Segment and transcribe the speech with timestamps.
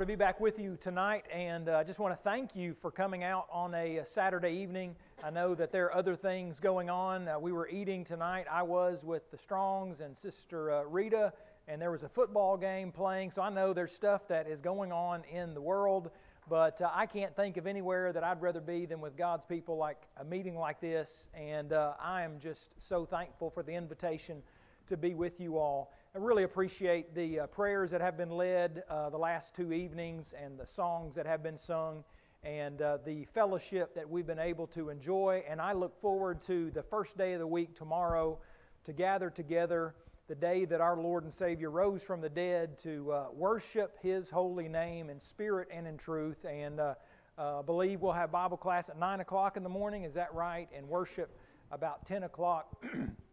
[0.00, 2.90] to be back with you tonight, and I uh, just want to thank you for
[2.90, 4.96] coming out on a, a, Saturday evening.
[5.22, 7.28] I know that there are other things going on.
[7.28, 8.46] Uh, we were eating tonight.
[8.50, 11.32] I was with the Strongs and Sister uh, Rita,
[11.68, 13.30] and there was a football game playing.
[13.30, 16.10] So I know there's stuff that is going on in the world,
[16.50, 19.76] but uh, I can't think of anywhere that I'd rather be than with God's people,
[19.76, 21.08] like a meeting like this.
[21.34, 24.42] And uh, I am just so thankful for the invitation
[24.88, 25.92] to be with you all.
[26.16, 30.32] I really appreciate the uh, prayers that have been led uh, the last two evenings
[30.40, 32.04] and the songs that have been sung
[32.44, 35.42] and uh, the fellowship that we've been able to enjoy.
[35.48, 38.38] And I look forward to the first day of the week tomorrow
[38.84, 39.96] to gather together
[40.28, 44.30] the day that our Lord and Savior rose from the dead to uh, worship His
[44.30, 46.46] holy name in spirit and in truth.
[46.48, 46.94] And uh,
[47.36, 50.04] uh, believe we'll have Bible class at 9 o'clock in the morning.
[50.04, 50.68] Is that right?
[50.72, 51.36] And worship
[51.72, 52.68] about 10 o'clock.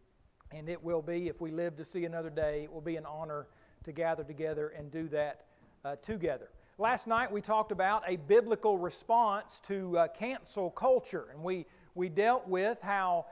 [0.54, 3.06] And it will be, if we live to see another day, it will be an
[3.06, 3.46] honor
[3.84, 5.44] to gather together and do that
[5.84, 6.48] uh, together.
[6.78, 12.08] Last night we talked about a biblical response to uh, cancel culture, and we, we
[12.08, 13.26] dealt with how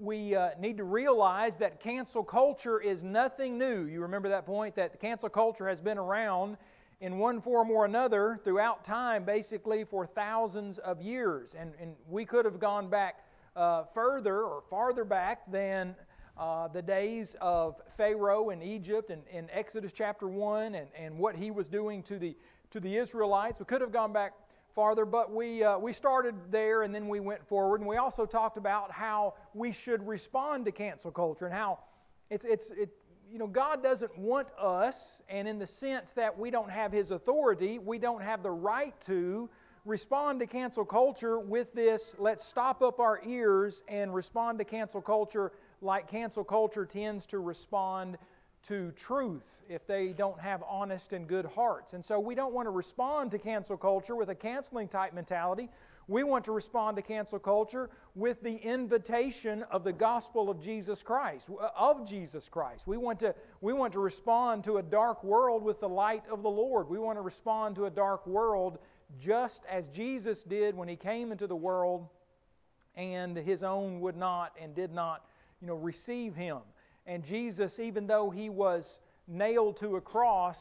[0.00, 3.84] we uh, need to realize that cancel culture is nothing new.
[3.84, 6.56] You remember that point that cancel culture has been around
[7.00, 11.54] in one form or another throughout time, basically for thousands of years.
[11.56, 15.94] And, and we could have gone back uh, further or farther back than
[16.38, 21.34] uh, the days of Pharaoh in Egypt and in Exodus chapter 1 and, and what
[21.34, 22.36] he was doing to the,
[22.70, 23.58] to the Israelites.
[23.58, 24.34] We could have gone back
[24.74, 27.80] farther, but we, uh, we started there and then we went forward.
[27.80, 31.80] And we also talked about how we should respond to cancel culture and how
[32.30, 32.90] it's, it's, it,
[33.30, 37.10] you know, God doesn't want us, and in the sense that we don't have His
[37.10, 39.50] authority, we don't have the right to
[39.84, 45.00] respond to cancel culture with this let's stop up our ears and respond to cancel
[45.00, 48.18] culture like cancel culture tends to respond
[48.68, 51.92] to truth if they don't have honest and good hearts.
[51.92, 55.68] And so we don't want to respond to cancel culture with a canceling type mentality.
[56.08, 61.02] We want to respond to cancel culture with the invitation of the gospel of Jesus
[61.02, 62.86] Christ, of Jesus Christ.
[62.86, 66.42] We want to, we want to respond to a dark world with the light of
[66.42, 66.88] the Lord.
[66.88, 68.78] We want to respond to a dark world
[69.20, 72.08] just as Jesus did when he came into the world
[72.96, 75.27] and his own would not and did not
[75.60, 76.58] you know, receive him.
[77.06, 80.58] And Jesus, even though he was nailed to a cross,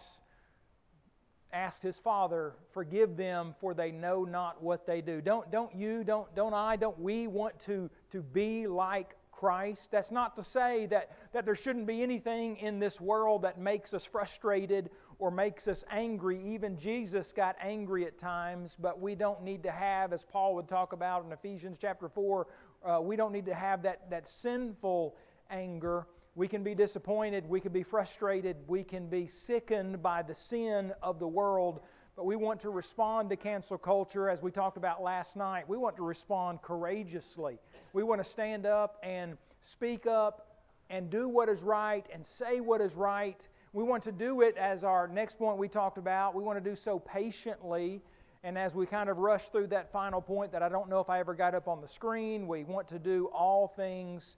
[1.53, 5.21] asked his father, Forgive them, for they know not what they do.
[5.21, 9.89] Don't, don't you, don't, don't I, don't we want to, to be like Christ?
[9.91, 13.93] That's not to say that, that there shouldn't be anything in this world that makes
[13.93, 16.39] us frustrated or makes us angry.
[16.53, 20.67] Even Jesus got angry at times, but we don't need to have, as Paul would
[20.67, 22.47] talk about in Ephesians chapter 4,
[22.85, 25.15] uh, we don't need to have that, that sinful
[25.49, 26.07] anger.
[26.35, 30.93] We can be disappointed, we can be frustrated, we can be sickened by the sin
[31.01, 31.79] of the world,
[32.15, 35.67] but we want to respond to cancel culture as we talked about last night.
[35.67, 37.57] We want to respond courageously.
[37.93, 40.47] We want to stand up and speak up
[40.89, 43.47] and do what is right and say what is right.
[43.73, 46.35] We want to do it as our next point we talked about.
[46.35, 48.01] We want to do so patiently
[48.43, 51.09] and as we kind of rush through that final point that I don't know if
[51.09, 54.37] I ever got up on the screen, we want to do all things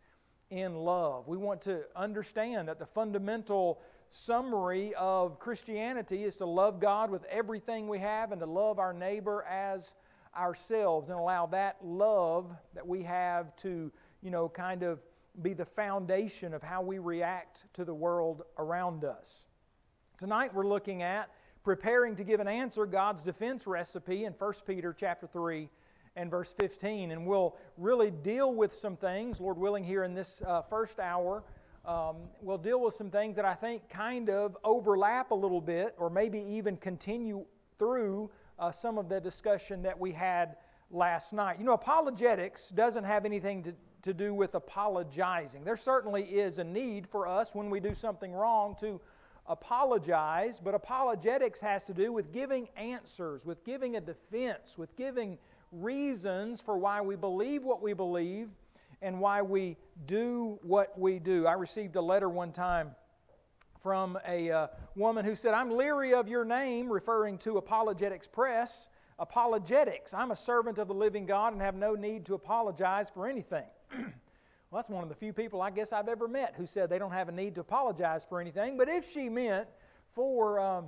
[0.50, 1.28] in love.
[1.28, 7.24] We want to understand that the fundamental summary of Christianity is to love God with
[7.26, 9.94] everything we have and to love our neighbor as
[10.36, 15.00] ourselves and allow that love that we have to, you know, kind of
[15.42, 19.46] be the foundation of how we react to the world around us.
[20.18, 21.30] Tonight we're looking at
[21.70, 25.70] preparing to give an answer, God's defense recipe in 1 Peter chapter 3
[26.16, 27.12] and verse 15.
[27.12, 31.44] And we'll really deal with some things, Lord willing, here in this uh, first hour.
[31.86, 35.94] Um, we'll deal with some things that I think kind of overlap a little bit,
[36.00, 37.46] or maybe even continue
[37.78, 40.56] through uh, some of the discussion that we had
[40.90, 41.60] last night.
[41.60, 45.64] You know, apologetics doesn't have anything to, to do with apologizing.
[45.64, 49.00] There certainly is a need for us when we do something wrong to
[49.50, 55.38] apologize, but apologetics has to do with giving answers, with giving a defense, with giving
[55.72, 58.50] reasons for why we believe what we believe
[59.02, 59.76] and why we
[60.06, 61.48] do what we do.
[61.48, 62.92] I received a letter one time
[63.82, 68.90] from a uh, woman who said, I'm leery of your name, referring to Apologetics Press.
[69.18, 70.14] Apologetics.
[70.14, 73.66] I'm a servant of the living God and have no need to apologize for anything.
[74.72, 77.00] Well, that's one of the few people I guess I've ever met who said they
[77.00, 78.78] don't have a need to apologize for anything.
[78.78, 79.68] But if she meant
[80.14, 80.86] for, um,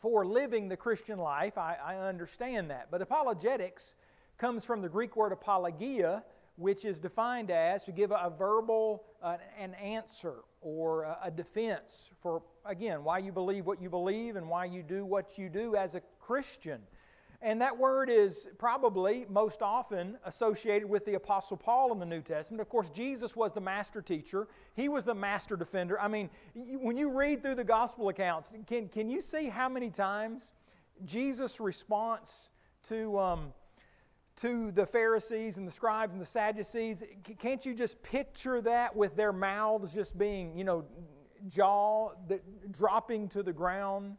[0.00, 2.88] for living the Christian life, I, I understand that.
[2.90, 3.94] But apologetics
[4.36, 6.24] comes from the Greek word apologia,
[6.56, 12.42] which is defined as to give a, verbal uh, an answer or a defense for,
[12.66, 15.94] again, why you believe what you believe and why you do what you do as
[15.94, 16.80] a Christian.
[17.42, 22.22] And that word is probably most often associated with the Apostle Paul in the New
[22.22, 22.60] Testament.
[22.60, 26.00] Of course, Jesus was the master teacher, he was the master defender.
[26.00, 29.90] I mean, when you read through the gospel accounts, can, can you see how many
[29.90, 30.52] times
[31.04, 32.50] Jesus' response
[32.88, 33.18] to.
[33.18, 33.52] Um,
[34.36, 37.04] to the Pharisees and the scribes and the Sadducees,
[37.38, 40.84] can't you just picture that with their mouths just being, you know,
[41.48, 44.16] jaw that, dropping to the ground?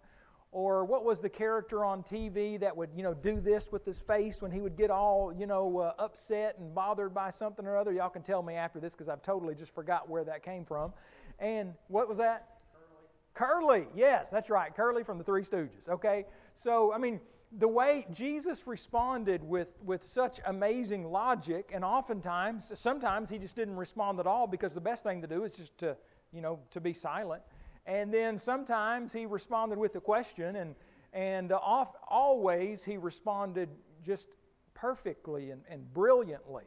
[0.54, 4.00] Or what was the character on TV that would, you know, do this with his
[4.00, 7.76] face when he would get all, you know, uh, upset and bothered by something or
[7.76, 7.92] other?
[7.92, 10.94] Y'all can tell me after this because I've totally just forgot where that came from.
[11.40, 12.60] And what was that?
[13.34, 13.82] Curly.
[13.82, 14.74] Curly, yes, that's right.
[14.76, 16.28] Curly from the Three Stooges, okay?
[16.54, 17.20] So, I mean,
[17.58, 23.76] the way Jesus responded with, with such amazing logic, and oftentimes, sometimes he just didn't
[23.76, 25.98] respond at all because the best thing to do is just to,
[26.32, 27.42] you know, to be silent.
[27.86, 30.76] And then sometimes he responded with a question, and,
[31.12, 33.70] and uh, off, always he responded
[34.06, 34.28] just
[34.74, 36.64] perfectly and, and brilliantly.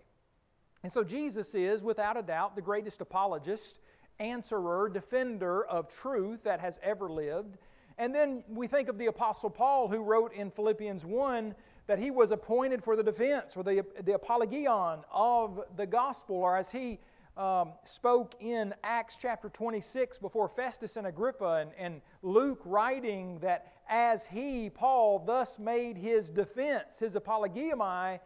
[0.83, 3.81] And so Jesus is, without a doubt, the greatest apologist,
[4.21, 7.59] answerer, defender of truth that has ever lived.
[7.99, 11.55] And then we think of the Apostle Paul, who wrote in Philippians 1
[11.87, 16.57] that he was appointed for the defense or the, the apologion of the gospel, or
[16.57, 16.99] as he
[17.37, 23.75] um, spoke in Acts chapter 26 before Festus and Agrippa, and, and Luke writing that
[23.89, 28.21] as he, Paul, thus made his defense, his apologiamai,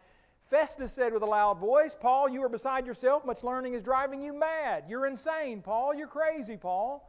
[0.49, 3.23] Festus said with a loud voice, Paul, you are beside yourself.
[3.25, 4.83] Much learning is driving you mad.
[4.89, 5.93] You're insane, Paul.
[5.93, 7.07] You're crazy, Paul.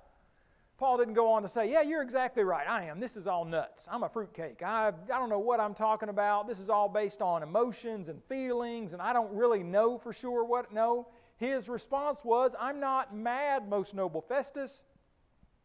[0.79, 2.67] Paul didn't go on to say, Yeah, you're exactly right.
[2.69, 3.01] I am.
[3.01, 3.87] This is all nuts.
[3.91, 4.63] I'm a fruitcake.
[4.63, 6.47] I, I don't know what I'm talking about.
[6.47, 10.45] This is all based on emotions and feelings, and I don't really know for sure
[10.45, 10.73] what.
[10.73, 11.09] No.
[11.43, 14.85] His response was, I'm not mad, most noble Festus,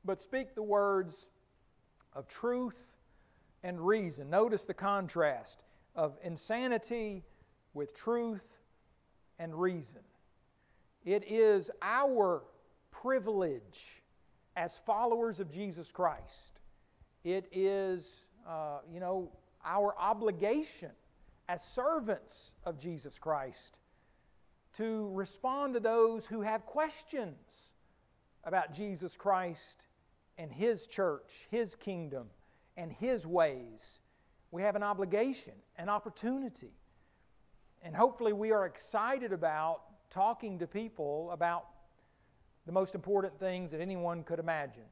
[0.03, 1.27] but speak the words
[2.13, 2.73] of truth
[3.61, 4.27] and reason.
[4.27, 5.59] Notice the contrast
[5.95, 7.23] of insanity
[7.75, 8.41] with truth
[9.37, 10.01] and reason.
[11.05, 12.41] It is our
[12.89, 14.01] privilege
[14.55, 16.59] as followers of Jesus Christ.
[17.23, 19.29] It is, uh, you know,
[19.63, 20.89] our obligation
[21.47, 23.77] as servants of Jesus Christ
[24.77, 27.37] to respond to those who have questions
[28.43, 29.83] about Jesus Christ
[30.37, 32.27] and His church, His kingdom,
[32.77, 33.99] and His ways.
[34.51, 36.71] We have an obligation, an opportunity.
[37.81, 41.65] And hopefully, we are excited about talking to people about
[42.65, 44.83] the most important things that anyone could imagine.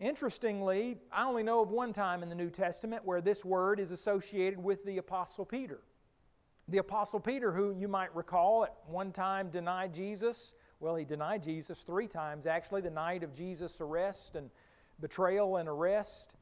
[0.00, 3.90] Interestingly, I only know of one time in the New Testament where this word is
[3.90, 5.80] associated with the Apostle Peter.
[6.72, 11.42] The Apostle Peter, who you might recall at one time denied Jesus, well, he denied
[11.42, 14.48] Jesus three times actually, the night of Jesus' arrest and
[14.98, 16.32] betrayal and arrest.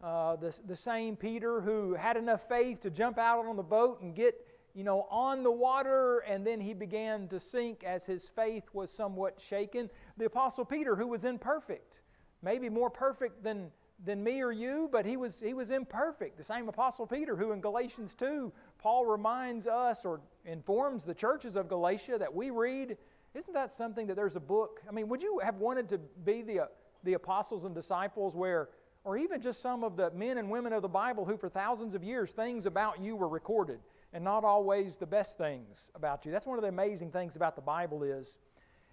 [0.00, 4.00] Uh, the, the same Peter who had enough faith to jump out on the boat
[4.00, 4.46] and get
[4.76, 8.92] you know, on the water, and then he began to sink as his faith was
[8.92, 9.90] somewhat shaken.
[10.18, 11.96] The Apostle Peter, who was imperfect,
[12.42, 13.72] maybe more perfect than,
[14.04, 16.38] than me or you, but he was, he was imperfect.
[16.38, 21.54] The same Apostle Peter, who in Galatians 2 Paul reminds us or informs the churches
[21.54, 22.96] of Galatia that we read.
[23.34, 24.80] Isn't that something that there's a book?
[24.88, 26.68] I mean, would you have wanted to be the,
[27.04, 28.70] the apostles and disciples where,
[29.04, 31.94] or even just some of the men and women of the Bible who for thousands
[31.94, 33.80] of years things about you were recorded
[34.12, 36.32] and not always the best things about you?
[36.32, 38.38] That's one of the amazing things about the Bible is,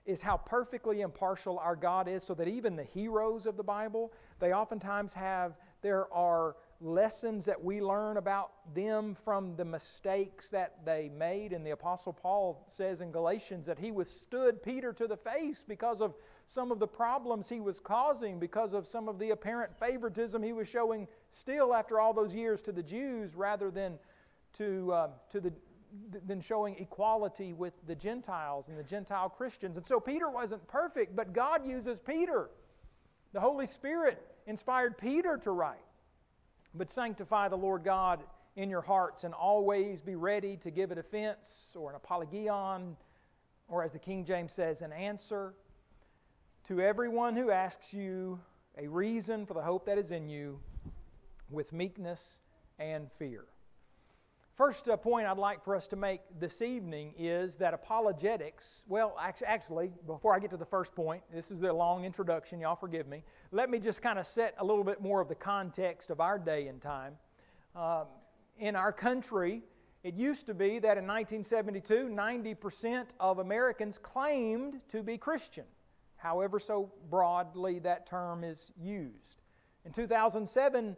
[0.05, 4.11] is how perfectly impartial our God is so that even the heroes of the Bible,
[4.39, 10.75] they oftentimes have, there are lessons that we learn about them from the mistakes that
[10.85, 11.53] they made.
[11.53, 16.01] And the Apostle Paul says in Galatians that he withstood Peter to the face because
[16.01, 16.13] of
[16.45, 20.53] some of the problems he was causing, because of some of the apparent favoritism he
[20.53, 23.97] was showing still after all those years to the Jews rather than
[24.53, 25.51] to, uh, to the
[26.27, 29.77] than showing equality with the Gentiles and the Gentile Christians.
[29.77, 32.49] And so Peter wasn't perfect, but God uses Peter.
[33.37, 35.77] The Holy Spirit inspired Peter to write.
[36.73, 38.23] But sanctify the Lord God
[38.55, 42.97] in your hearts and always be ready to give a defense or an apologion,
[43.67, 45.53] or as the King James says, an answer
[46.67, 48.39] to everyone who asks you
[48.75, 50.59] a reason for the hope that is in you
[51.51, 52.39] with meekness
[52.79, 53.45] and fear.
[54.57, 59.91] First point I'd like for us to make this evening is that apologetics, well, actually,
[60.07, 63.21] before I get to the first point, this is a long introduction, y'all forgive me.
[63.51, 66.39] Let me just kind of set a little bit more of the context of our
[66.39, 67.13] day and time.
[67.75, 68.05] Um,
[68.57, 69.61] in our country,
[70.03, 75.65] it used to be that in 1972, 90% of Americans claimed to be Christian.
[76.15, 79.43] however so broadly that term is used.
[79.85, 80.97] In 2007,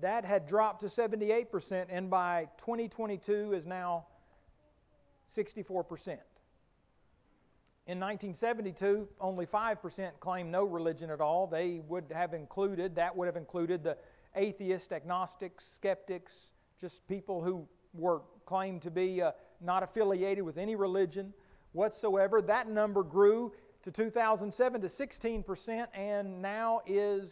[0.00, 4.06] that had dropped to 78%, and by 2022 is now
[5.36, 6.18] 64%.
[7.88, 11.46] In 1972, only 5% claimed no religion at all.
[11.46, 13.96] They would have included, that would have included the
[14.34, 16.32] atheists, agnostics, skeptics,
[16.80, 21.32] just people who were claimed to be uh, not affiliated with any religion
[21.72, 22.42] whatsoever.
[22.42, 23.52] That number grew
[23.84, 27.30] to 2007 to 16% and now is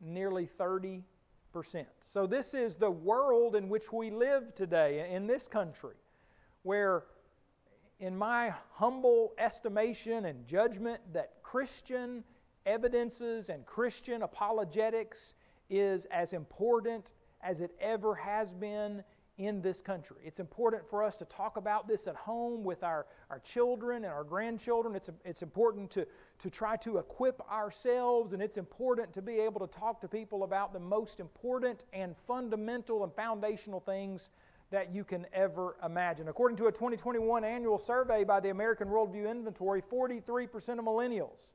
[0.00, 1.02] nearly 30%.
[2.06, 5.94] So, this is the world in which we live today in this country,
[6.64, 7.04] where
[7.98, 12.24] in my humble estimation and judgment, that Christian
[12.66, 15.32] evidences and Christian apologetics
[15.70, 19.02] is as important as it ever has been
[19.38, 20.16] in this country.
[20.24, 24.12] It's important for us to talk about this at home with our, our children and
[24.12, 24.94] our grandchildren.
[24.94, 26.06] It's, it's important to,
[26.38, 30.44] to try to equip ourselves, and it's important to be able to talk to people
[30.44, 34.30] about the most important and fundamental and foundational things
[34.70, 36.28] that you can ever imagine.
[36.28, 41.46] According to a 2021 annual survey by the American Worldview Inventory, 43% of millennials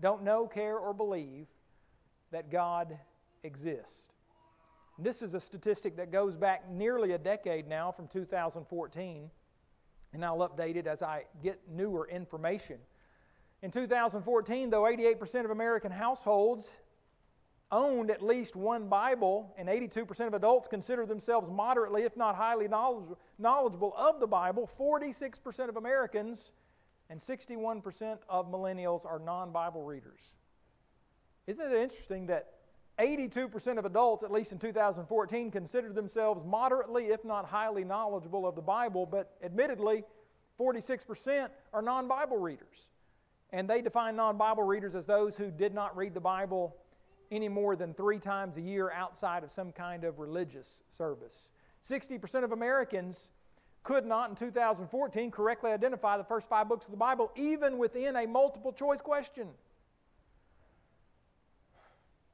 [0.00, 1.46] don't know, care, or believe
[2.32, 2.98] that God
[3.44, 4.11] exists.
[4.98, 9.30] This is a statistic that goes back nearly a decade now from 2014,
[10.12, 12.76] and I'll update it as I get newer information.
[13.62, 16.68] In 2014, though 88% of American households
[17.70, 22.68] owned at least one Bible, and 82% of adults consider themselves moderately, if not highly
[22.68, 26.52] knowledgeable of the Bible, 46% of Americans
[27.08, 30.20] and 61% of millennials are non Bible readers.
[31.46, 32.52] Isn't it interesting that
[32.98, 38.54] 82% of adults, at least in 2014, considered themselves moderately, if not highly knowledgeable of
[38.54, 40.04] the Bible, but admittedly,
[40.60, 42.86] 46% are non Bible readers.
[43.50, 46.76] And they define non Bible readers as those who did not read the Bible
[47.30, 51.34] any more than three times a year outside of some kind of religious service.
[51.88, 53.28] 60% of Americans
[53.82, 58.16] could not in 2014 correctly identify the first five books of the Bible, even within
[58.16, 59.48] a multiple choice question.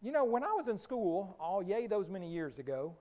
[0.01, 2.95] You know, when I was in school, all yay those many years ago,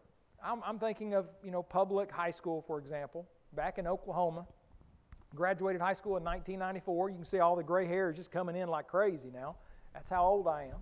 [0.43, 4.47] I'm, I'm thinking of, you know, public high school, for example, back in Oklahoma.
[5.35, 7.09] Graduated high school in 1994.
[7.09, 9.55] You can see all the gray hair is just coming in like crazy now.
[9.93, 10.77] That's how old I am.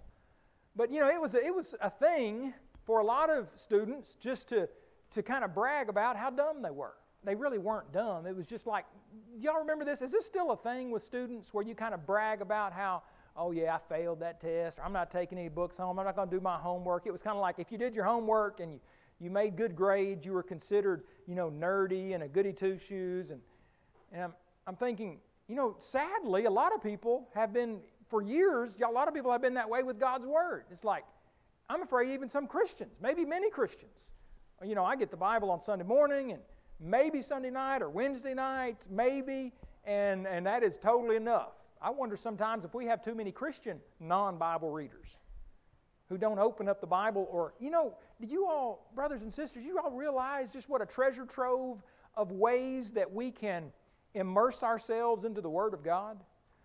[0.75, 2.53] But you know, it was a, it was a thing
[2.85, 4.69] for a lot of students just to
[5.11, 6.93] to kind of brag about how dumb they were.
[7.23, 8.27] They really weren't dumb.
[8.27, 8.85] It was just like,
[9.39, 10.01] y'all remember this?
[10.01, 13.01] Is this still a thing with students where you kind of brag about how,
[13.35, 16.15] oh yeah, I failed that test, or I'm not taking any books home, I'm not
[16.15, 17.05] going to do my homework?
[17.05, 18.79] It was kind of like if you did your homework and you
[19.19, 23.29] you made good grades, you were considered, you know, nerdy and a goody two shoes.
[23.29, 23.39] And,
[24.11, 24.33] and I'm,
[24.67, 29.07] I'm thinking, you know, sadly, a lot of people have been for years, a lot
[29.07, 30.65] of people have been that way with God's Word.
[30.69, 31.05] It's like,
[31.69, 34.09] I'm afraid even some Christians, maybe many Christians,
[34.63, 36.41] you know, I get the Bible on Sunday morning and
[36.79, 39.53] maybe Sunday night or Wednesday night, maybe,
[39.85, 41.53] and, and that is totally enough.
[41.85, 45.05] I wonder sometimes if we have too many Christian non Bible readers
[46.09, 49.63] who don't open up the Bible, or, you know, do you all, brothers and sisters,
[49.63, 51.83] you all realize just what a treasure trove
[52.15, 53.71] of ways that we can
[54.15, 56.17] immerse ourselves into the Word of God?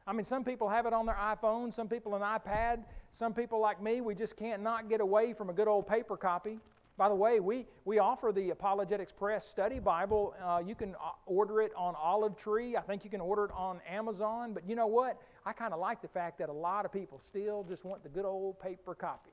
[0.07, 2.85] I mean, some people have it on their iPhone, some people an iPad,
[3.19, 6.17] some people like me, we just can't not get away from a good old paper
[6.17, 6.59] copy.
[7.01, 10.35] By the way, we, we offer the Apologetics Press Study Bible.
[10.45, 12.77] Uh, you can uh, order it on Olive Tree.
[12.77, 14.53] I think you can order it on Amazon.
[14.53, 15.19] But you know what?
[15.47, 18.11] I kind of like the fact that a lot of people still just want the
[18.11, 19.31] good old paper copy.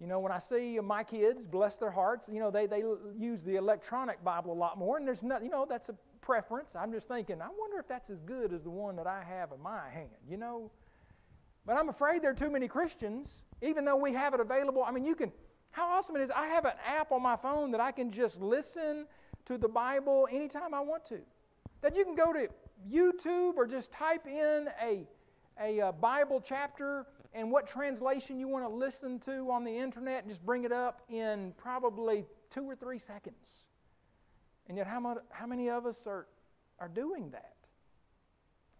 [0.00, 2.82] You know, when I see my kids, bless their hearts, you know, they, they
[3.14, 6.70] use the electronic Bible a lot more, and there's not, you know, that's a preference.
[6.74, 9.52] I'm just thinking, I wonder if that's as good as the one that I have
[9.52, 10.70] in my hand, you know?
[11.66, 13.28] But I'm afraid there are too many Christians,
[13.60, 14.82] even though we have it available.
[14.82, 15.30] I mean, you can,
[15.74, 16.30] how awesome it is.
[16.30, 19.06] I have an app on my phone that I can just listen
[19.46, 21.18] to the Bible anytime I want to.
[21.82, 22.46] That you can go to
[22.88, 25.04] YouTube or just type in a,
[25.60, 29.76] a, a uh, Bible chapter and what translation you want to listen to on the
[29.76, 33.64] internet and just bring it up in probably two or three seconds.
[34.68, 36.28] And yet, how, much, how many of us are,
[36.78, 37.56] are doing that?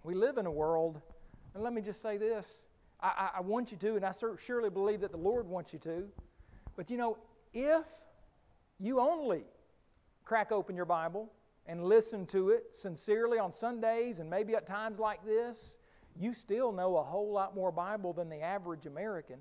[0.04, 1.00] We live in a world,
[1.54, 2.46] and let me just say this
[3.00, 5.80] I, I, I want you to, and I surely believe that the Lord wants you
[5.80, 6.04] to.
[6.76, 7.18] But you know,
[7.52, 7.84] if
[8.78, 9.44] you only
[10.24, 11.30] crack open your Bible
[11.66, 15.56] and listen to it sincerely on Sundays and maybe at times like this,
[16.16, 19.38] you still know a whole lot more Bible than the average American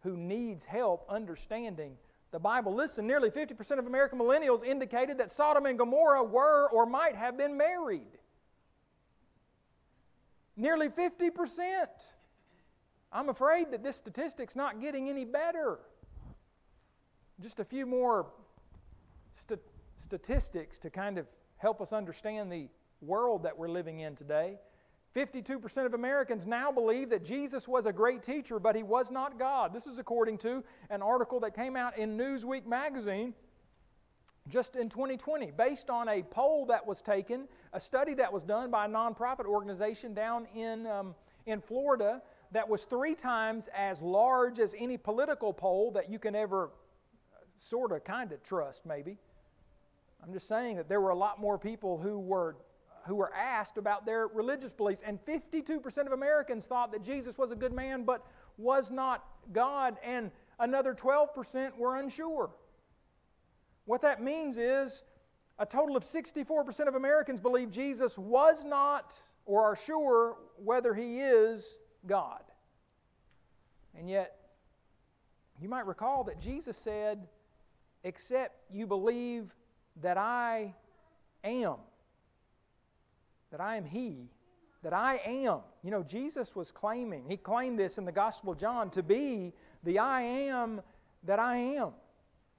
[0.00, 1.96] who needs help understanding
[2.30, 2.74] the Bible.
[2.74, 7.36] Listen, nearly 50% of American millennials indicated that Sodom and Gomorrah were or might have
[7.36, 8.18] been married.
[10.56, 11.86] Nearly 50%.
[13.12, 15.78] I'm afraid that this statistic's not getting any better.
[17.40, 18.26] Just a few more
[19.46, 19.60] st-
[20.04, 21.26] statistics to kind of
[21.58, 22.68] help us understand the
[23.02, 24.58] world that we're living in today.
[25.14, 29.38] 52% of Americans now believe that Jesus was a great teacher, but he was not
[29.38, 29.72] God.
[29.72, 33.34] This is according to an article that came out in Newsweek magazine
[34.48, 38.70] just in 2020, based on a poll that was taken, a study that was done
[38.70, 41.14] by a nonprofit organization down in, um,
[41.46, 46.34] in Florida that was three times as large as any political poll that you can
[46.34, 46.70] ever
[47.58, 49.18] sort of kind of trust, maybe.
[50.22, 52.56] I'm just saying that there were a lot more people who were
[53.06, 57.52] who were asked about their religious beliefs, and 52% of Americans thought that Jesus was
[57.52, 58.26] a good man but
[58.58, 62.50] was not God, and another 12% were unsure.
[63.84, 65.04] What that means is
[65.58, 71.20] a total of 64% of Americans believe Jesus was not or are sure whether he
[71.20, 72.42] is God.
[73.96, 74.36] And yet,
[75.60, 77.26] you might recall that Jesus said,
[78.06, 79.54] Except you believe
[80.00, 80.74] that I
[81.44, 81.76] am
[83.50, 84.28] that I am He,
[84.82, 85.60] that I am.
[85.82, 89.52] You know, Jesus was claiming, He claimed this in the Gospel of John, to be
[89.82, 90.80] the I am
[91.24, 91.92] that I am.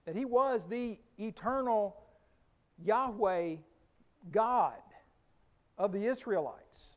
[0.06, 1.98] That He was the eternal
[2.84, 3.58] Yahweh
[4.32, 4.74] God
[5.78, 6.97] of the Israelites.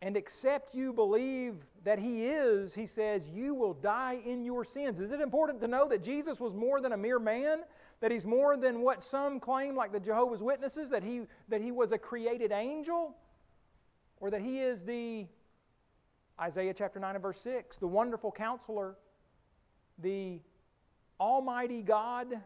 [0.00, 5.00] And except you believe that He is, He says, you will die in your sins.
[5.00, 7.60] Is it important to know that Jesus was more than a mere man?
[8.00, 11.72] that he's more than what some claim, like the Jehovah's Witnesses, that he, that he
[11.72, 13.14] was a created angel,
[14.20, 15.26] or that he is the,
[16.40, 18.96] Isaiah chapter 9 and verse 6, the wonderful counselor,
[19.98, 20.40] the
[21.18, 22.40] Almighty God,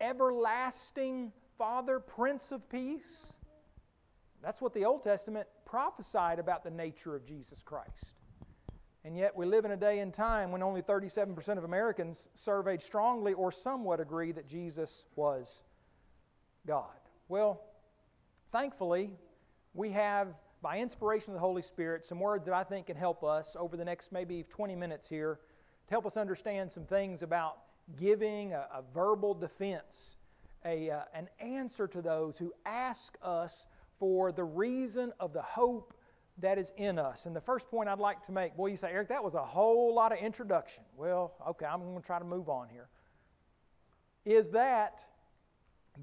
[0.00, 3.32] everlasting Father, Prince of Peace.
[4.42, 8.14] That's what the Old Testament prophesied about the nature of Jesus Christ.
[9.04, 12.82] And yet, we live in a day and time when only 37% of Americans surveyed
[12.82, 15.62] strongly or somewhat agree that Jesus was
[16.66, 16.96] God.
[17.28, 17.60] Well,
[18.50, 19.10] thankfully,
[19.74, 20.28] we have,
[20.62, 23.76] by inspiration of the Holy Spirit, some words that I think can help us over
[23.76, 25.38] the next maybe 20 minutes here
[25.86, 27.58] to help us understand some things about
[27.98, 30.16] giving a, a verbal defense,
[30.64, 33.64] a, uh, an answer to those who ask us
[33.98, 35.94] for the reason of the hope
[36.38, 37.26] that is in us.
[37.26, 39.44] And the first point I'd like to make, boy, you say, Eric, that was a
[39.44, 40.84] whole lot of introduction.
[40.96, 42.88] Well, okay, I'm going to try to move on here.
[44.24, 45.00] Is that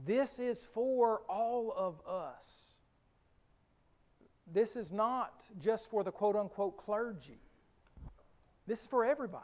[0.05, 2.43] this is for all of us.
[4.51, 7.39] This is not just for the quote unquote clergy.
[8.67, 9.43] This is for everybody.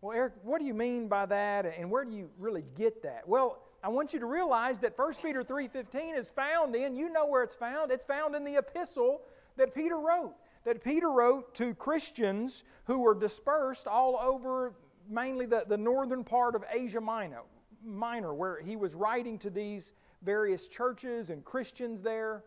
[0.00, 3.26] Well, Eric, what do you mean by that and where do you really get that?
[3.26, 7.26] Well, I want you to realize that 1 Peter 3:15 is found in, you know
[7.26, 7.90] where it's found.
[7.90, 9.20] It's found in the epistle
[9.56, 10.34] that Peter wrote.
[10.64, 14.72] That Peter wrote to Christians who were dispersed all over
[15.06, 17.42] mainly the, the northern part of Asia Minor,
[17.84, 19.92] Minor, where he was writing to these
[20.22, 22.42] various churches and Christians there.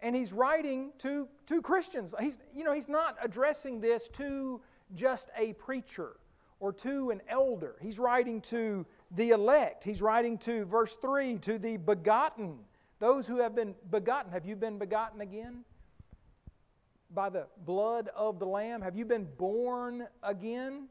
[0.00, 2.14] And he's writing to, to Christians.
[2.18, 4.62] He's, you know, he's not addressing this to
[4.94, 6.16] just a preacher
[6.58, 7.76] or to an elder.
[7.82, 9.84] He's writing to the elect.
[9.84, 12.58] He's writing to, verse 3, to the begotten,
[12.98, 14.32] those who have been begotten.
[14.32, 15.64] Have you been begotten again?
[17.14, 20.88] by the blood of the lamb have you been born again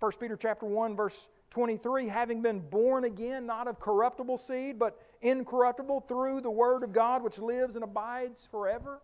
[0.00, 5.00] 1 peter chapter 1 verse 23 having been born again not of corruptible seed but
[5.22, 9.00] incorruptible through the word of god which lives and abides forever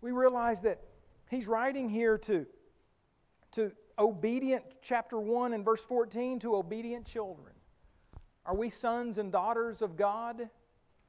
[0.00, 0.80] we realize that
[1.30, 2.46] he's writing here to
[3.52, 7.52] to obedient chapter 1 and verse 14 to obedient children
[8.44, 10.48] are we sons and daughters of god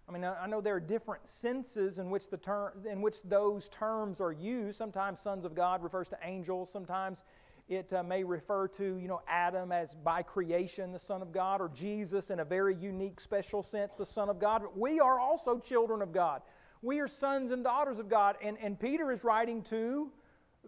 [0.10, 3.68] I mean, I know there are different senses in which, the term, in which those
[3.68, 4.78] terms are used.
[4.78, 6.70] Sometimes sons of God refers to angels.
[6.72, 7.24] Sometimes
[7.68, 11.60] it uh, may refer to, you know, Adam as by creation the Son of God,
[11.60, 14.62] or Jesus in a very unique, special sense, the Son of God.
[14.62, 16.42] But we are also children of God.
[16.82, 18.38] We are sons and daughters of God.
[18.42, 20.10] And, and Peter is writing to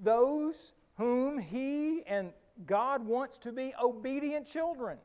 [0.01, 2.31] those whom he and
[2.67, 4.97] God wants to be obedient children.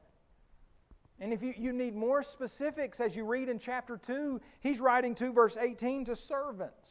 [1.21, 5.15] And if you, you need more specifics as you read in chapter 2, he's writing
[5.15, 6.91] to verse 18 to servants,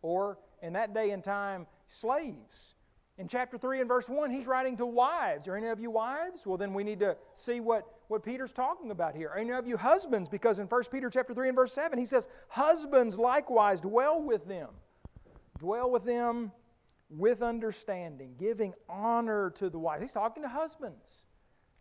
[0.00, 2.74] or in that day and time, slaves.
[3.18, 5.46] In chapter 3 and verse 1, he's writing to wives.
[5.46, 6.46] Are any of you wives?
[6.46, 9.28] Well, then we need to see what, what Peter's talking about here.
[9.28, 10.30] Are any of you husbands?
[10.30, 14.48] Because in 1 Peter chapter 3 and verse 7, he says, Husbands likewise dwell with
[14.48, 14.70] them.
[15.58, 16.52] Dwell with them
[17.10, 20.00] with understanding, giving honor to the wife.
[20.00, 21.26] He's talking to husbands.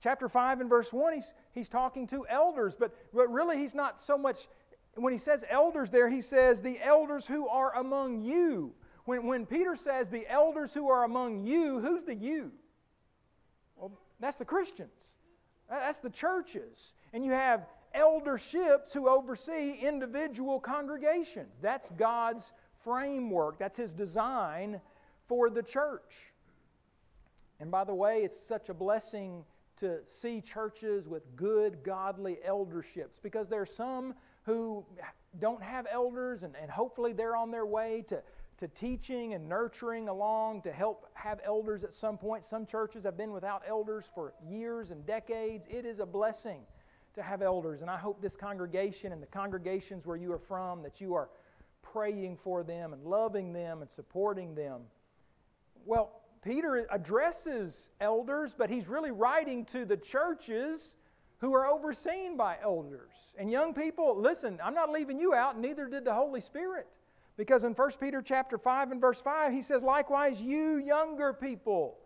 [0.02, 4.02] Chapter 5 and verse 1, he's, he's talking to elders, but, but really he's not
[4.02, 4.48] so much,
[4.96, 8.74] when he says elders there, he says the elders who are among you.
[9.06, 12.52] When, when Peter says the elders who are among you, who's the you?
[13.76, 15.16] Well, that's the Christians,
[15.70, 16.94] that's the churches.
[17.14, 21.56] And you have elderships who oversee individual congregations.
[21.62, 24.80] That's God's framework, that's His design
[25.30, 26.34] for the church.
[27.62, 29.46] And by the way, it's such a blessing
[29.78, 34.14] to see churches with good, godly elderships because there are some
[34.44, 34.84] who
[35.40, 38.22] don't have elders, and, and hopefully they're on their way to,
[38.58, 42.44] to teaching and nurturing along to help have elders at some point.
[42.44, 45.68] Some churches have been without elders for years and decades.
[45.70, 46.62] It is a blessing
[47.14, 50.82] to have elders, and I hope this congregation and the congregations where you are from
[50.84, 51.30] that you are
[51.82, 54.82] praying for them and loving them and supporting them.
[55.86, 56.12] Well,
[56.42, 60.96] Peter addresses elders, but he's really writing to the churches
[61.40, 63.12] who are overseen by elders.
[63.38, 66.88] And young people, listen, I'm not leaving you out, neither did the Holy Spirit.
[67.38, 71.98] Because in 1 Peter chapter 5 and verse 5, he says, likewise, you younger people.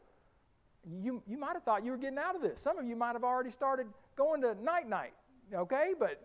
[0.85, 2.61] You, you might have thought you were getting out of this.
[2.61, 5.13] Some of you might have already started going to night night,
[5.51, 5.93] okay?
[5.97, 6.21] But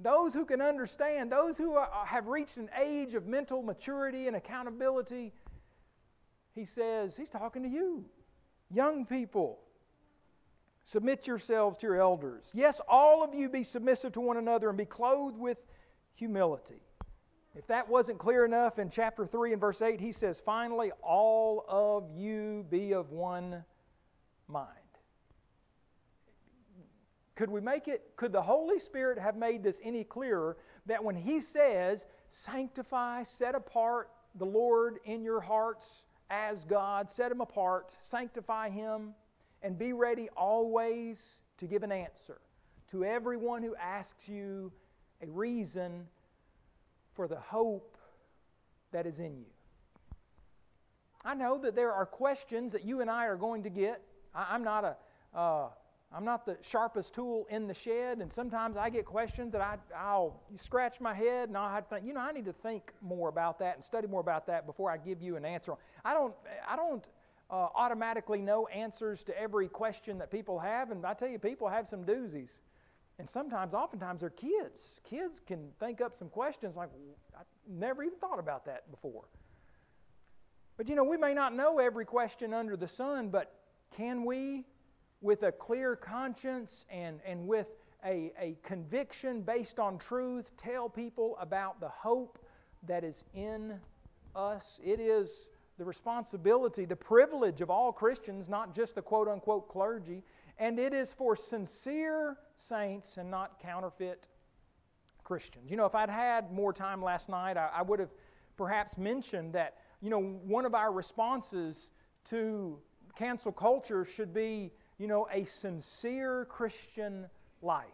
[0.00, 4.36] those who can understand, those who are, have reached an age of mental maturity and
[4.36, 5.32] accountability,
[6.60, 8.04] he says, he's talking to you,
[8.70, 9.60] young people.
[10.84, 12.44] Submit yourselves to your elders.
[12.52, 15.56] Yes, all of you be submissive to one another and be clothed with
[16.14, 16.82] humility.
[17.54, 21.64] If that wasn't clear enough in chapter 3 and verse 8, he says, finally, all
[21.66, 23.64] of you be of one
[24.46, 24.68] mind.
[27.36, 31.16] Could we make it, could the Holy Spirit have made this any clearer that when
[31.16, 37.94] he says, sanctify, set apart the Lord in your hearts as God, set him apart,
[38.02, 39.14] sanctify him,
[39.62, 41.18] and be ready always
[41.58, 42.40] to give an answer
[42.90, 44.72] to everyone who asks you
[45.22, 46.06] a reason
[47.14, 47.96] for the hope
[48.92, 49.46] that is in you.
[51.24, 54.00] I know that there are questions that you and I are going to get.
[54.34, 54.96] I, am not a,
[55.38, 55.68] uh,
[56.12, 59.76] I'm not the sharpest tool in the shed, and sometimes I get questions that I,
[59.96, 63.60] I'll scratch my head and to think, you know, I need to think more about
[63.60, 65.74] that and study more about that before I give you an answer.
[66.04, 66.34] I don't,
[66.68, 67.04] I don't
[67.48, 71.68] uh, automatically know answers to every question that people have, and I tell you, people
[71.68, 72.50] have some doozies.
[73.20, 74.82] And sometimes, oftentimes, they're kids.
[75.04, 76.88] Kids can think up some questions like,
[77.38, 79.24] I never even thought about that before.
[80.76, 83.52] But you know, we may not know every question under the sun, but
[83.94, 84.64] can we,
[85.20, 87.66] with a clear conscience and, and with
[88.04, 92.38] a, a conviction based on truth, tell people about the hope
[92.86, 93.74] that is in
[94.34, 94.80] us?
[94.82, 95.30] It is
[95.78, 100.22] the responsibility, the privilege of all Christians, not just the quote unquote clergy,
[100.58, 104.26] and it is for sincere saints and not counterfeit
[105.24, 105.70] Christians.
[105.70, 108.10] You know, if I'd had more time last night, I, I would have
[108.56, 111.90] perhaps mentioned that, you know, one of our responses
[112.26, 112.78] to
[113.16, 117.24] cancel culture should be, you know, a sincere Christian
[117.62, 117.86] life.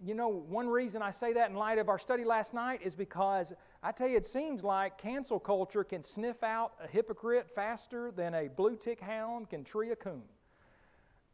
[0.00, 2.94] You know, one reason I say that in light of our study last night is
[2.94, 8.12] because I tell you, it seems like cancel culture can sniff out a hypocrite faster
[8.12, 10.22] than a blue tick hound can tree a coon.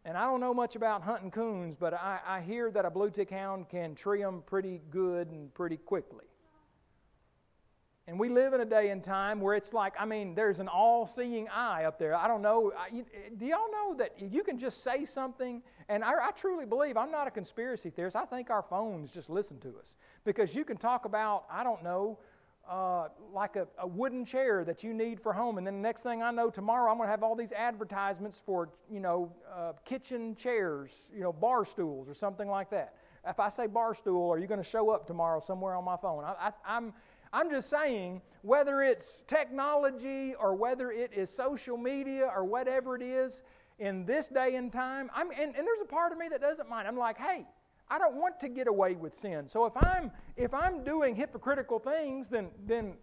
[0.06, 3.10] And I don't know much about hunting coons, but I, I hear that a blue
[3.10, 6.24] tick hound can tree them pretty good and pretty quickly.
[8.10, 10.66] And we live in a day and time where it's like, I mean, there's an
[10.66, 12.16] all seeing eye up there.
[12.16, 12.72] I don't know.
[12.76, 15.62] I, do y'all know that you can just say something?
[15.88, 18.16] And I, I, truly believe, I'm not a conspiracy theorist.
[18.16, 19.96] I think our phones just listen to us.
[20.24, 22.18] Because you can talk about, I don't know,
[22.68, 25.58] uh, like a, a, wooden chair that you need for home.
[25.58, 28.40] And then the next thing I know, tomorrow I'm going to have all these advertisements
[28.44, 32.94] for, you know, uh, kitchen chairs, you know, bar stools or something like that.
[33.26, 35.96] If I say bar stool, are you going to show up tomorrow somewhere on my
[35.96, 36.24] phone?
[36.24, 36.92] I, I, I'm,
[37.32, 43.02] I'm just saying, whether it's technology or whether it is social media or whatever it
[43.02, 43.42] is,
[43.80, 46.68] in this day and time, I'm, and, and there's a part of me that doesn't
[46.68, 46.86] mind.
[46.86, 47.46] I'm like, hey,
[47.88, 49.48] I don't want to get away with sin.
[49.48, 52.94] So if I'm if I'm doing hypocritical things, then then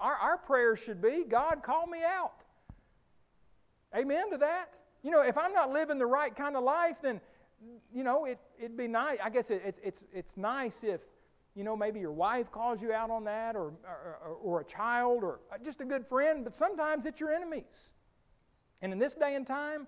[0.00, 2.32] our, our prayer should be, God, call me out.
[3.94, 4.70] Amen to that.
[5.02, 7.20] You know, if I'm not living the right kind of life, then
[7.94, 9.18] you know it it'd be nice.
[9.22, 11.02] I guess it, it's it's it's nice if
[11.54, 15.22] you know maybe your wife calls you out on that, or or, or a child,
[15.22, 16.44] or uh, just a good friend.
[16.44, 17.90] But sometimes it's your enemies.
[18.80, 19.86] And in this day and time,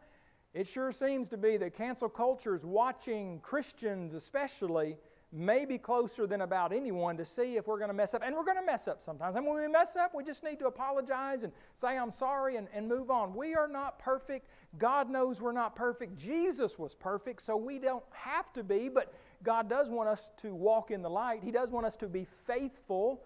[0.53, 4.97] it sure seems to be that cancel culture is watching Christians, especially,
[5.33, 8.23] maybe closer than about anyone to see if we're going to mess up.
[8.25, 9.35] And we're going to mess up sometimes.
[9.35, 12.69] And when we mess up, we just need to apologize and say, I'm sorry, and,
[12.73, 13.35] and move on.
[13.35, 14.47] We are not perfect.
[14.79, 16.17] God knows we're not perfect.
[16.17, 19.13] Jesus was perfect, so we don't have to be, but
[19.45, 21.43] God does want us to walk in the light.
[21.45, 23.23] He does want us to be faithful.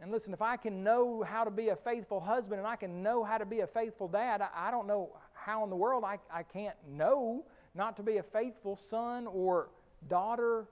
[0.00, 3.02] And listen, if I can know how to be a faithful husband and I can
[3.02, 6.04] know how to be a faithful dad, I, I don't know how in the world
[6.04, 9.70] I, I can't know not to be a faithful son or
[10.08, 10.68] daughter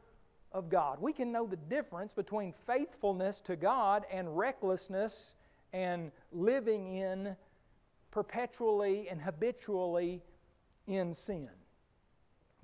[0.52, 1.00] of God.
[1.00, 5.36] We can know the difference between faithfulness to God and recklessness
[5.72, 7.34] and living in
[8.10, 10.20] perpetually and habitually
[10.86, 11.48] in sin.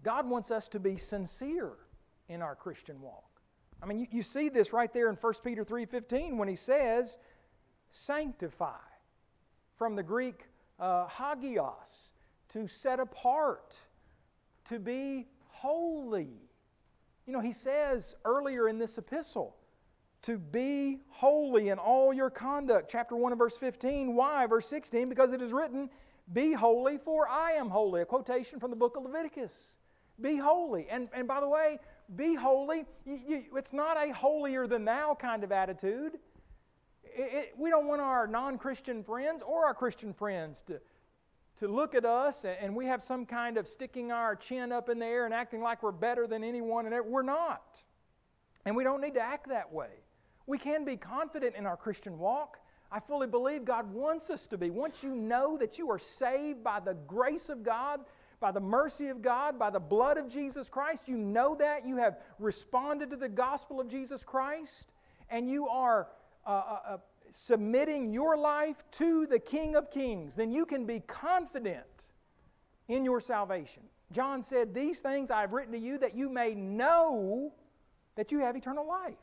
[0.02, 1.72] God wants us to be sincere
[2.28, 3.24] in our Christian walk.
[3.82, 7.16] I mean, you, you see this right there in 1 Peter 3.15 when he says,
[7.90, 8.74] sanctify.
[9.76, 10.44] From the Greek
[10.80, 12.10] uh, hagios,
[12.50, 13.76] to set apart,
[14.64, 16.30] to be holy.
[17.26, 19.56] You know, he says earlier in this epistle,
[20.22, 22.90] to be holy in all your conduct.
[22.90, 24.14] Chapter 1 and verse 15.
[24.14, 24.46] Why?
[24.46, 25.90] Verse 16, because it is written,
[26.32, 28.00] Be holy, for I am holy.
[28.00, 29.52] A quotation from the book of Leviticus.
[30.20, 30.88] Be holy.
[30.88, 31.78] And, and by the way,
[32.14, 32.84] be holy.
[33.04, 36.18] You, you, it's not a holier than thou kind of attitude.
[37.02, 40.80] It, it, we don't want our non Christian friends or our Christian friends to,
[41.58, 44.98] to look at us and we have some kind of sticking our chin up in
[44.98, 47.78] the air and acting like we're better than anyone, and we're not.
[48.64, 49.90] And we don't need to act that way.
[50.46, 52.58] We can be confident in our Christian walk.
[52.90, 54.70] I fully believe God wants us to be.
[54.70, 58.00] Once you know that you are saved by the grace of God,
[58.40, 61.86] by the mercy of God, by the blood of Jesus Christ, you know that.
[61.86, 64.86] You have responded to the gospel of Jesus Christ,
[65.30, 66.08] and you are
[66.46, 66.96] uh, uh, uh
[67.36, 71.84] submitting your life to the King of Kings, then you can be confident
[72.88, 73.82] in your salvation.
[74.12, 77.52] John said, These things I have written to you that you may know
[78.16, 79.14] that you have eternal life.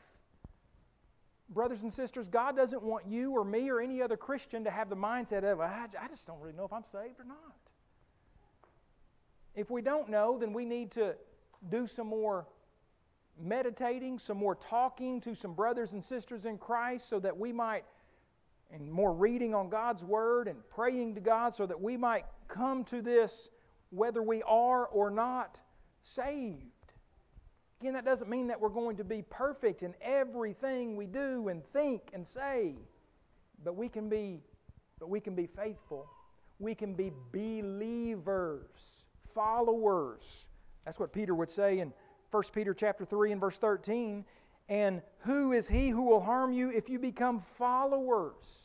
[1.50, 4.88] Brothers and sisters, God doesn't want you or me or any other Christian to have
[4.88, 7.63] the mindset of, I just don't really know if I'm saved or not.
[9.54, 11.14] If we don't know, then we need to
[11.70, 12.46] do some more
[13.40, 17.84] meditating, some more talking to some brothers and sisters in Christ so that we might
[18.72, 22.84] and more reading on God's Word and praying to God so that we might come
[22.84, 23.50] to this
[23.90, 25.60] whether we are or not
[26.02, 26.62] saved.
[27.80, 31.64] Again, that doesn't mean that we're going to be perfect in everything we do and
[31.72, 32.74] think and say,
[33.62, 34.40] but we can be,
[34.98, 36.06] but we can be faithful.
[36.58, 39.03] We can be believers,
[39.34, 40.46] followers.
[40.84, 41.92] That's what Peter would say in
[42.30, 44.24] 1 Peter chapter 3 and verse 13.
[44.68, 48.64] And who is he who will harm you if you become followers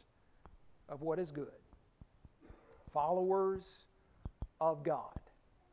[0.88, 1.48] of what is good,
[2.94, 3.64] followers
[4.60, 5.20] of God.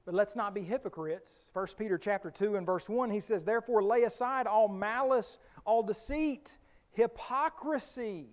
[0.04, 1.28] But let's not be hypocrites.
[1.52, 5.82] 1 Peter chapter 2 and verse 1, he says, Therefore lay aside all malice, all
[5.82, 6.56] deceit,
[6.92, 8.26] hypocrisy.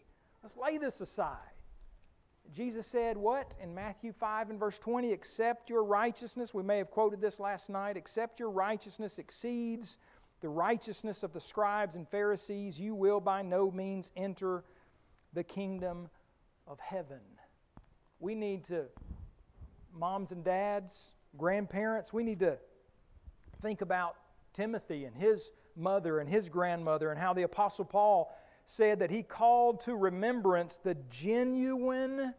[0.43, 1.37] Let's lay this aside.
[2.53, 3.55] Jesus said, What?
[3.61, 7.69] In Matthew 5 and verse 20, except your righteousness, we may have quoted this last
[7.69, 9.97] night, except your righteousness exceeds
[10.43, 14.65] the righteousness of the scribes and Pharisees, you will by no means enter
[15.31, 16.09] the kingdom
[16.67, 17.21] of heaven.
[18.19, 18.83] We need to,
[19.93, 22.57] moms and dads, grandparents, we need to
[23.61, 24.17] think about
[24.53, 28.35] Timothy and his mother and his grandmother and how the Apostle Paul
[28.65, 32.33] said that he called to remembrance the genuine,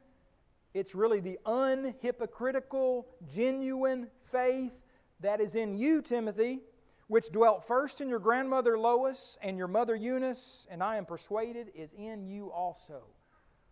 [0.75, 4.73] it's really the unhypocritical, genuine faith
[5.21, 6.61] that is in you, Timothy,
[7.07, 11.71] which dwelt first in your grandmother Lois and your mother Eunice, and I am persuaded
[11.75, 13.05] is in you also.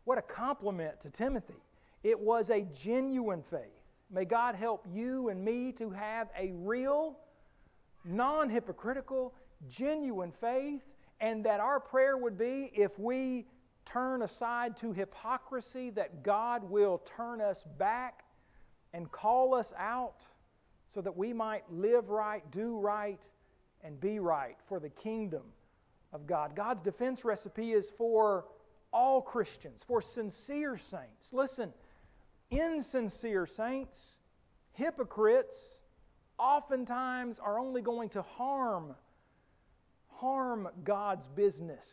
[0.04, 1.60] What a compliment to Timothy.
[2.04, 3.82] It was a genuine faith.
[4.10, 7.18] May God help you and me to have a real,
[8.04, 9.34] non hypocritical,
[9.68, 10.82] genuine faith,
[11.20, 13.46] and that our prayer would be if we
[13.84, 18.24] turn aside to hypocrisy, that God will turn us back
[18.92, 20.24] and call us out
[20.94, 23.20] so that we might live right, do right,
[23.82, 25.42] and be right for the kingdom
[26.12, 26.54] of God.
[26.54, 28.44] God's defense recipe is for
[28.92, 31.32] all Christians, for sincere saints.
[31.32, 31.72] Listen,
[32.50, 34.18] insincere saints,
[34.72, 35.56] hypocrites,
[36.38, 38.94] oftentimes are only going to harm
[40.22, 41.84] harm God's business,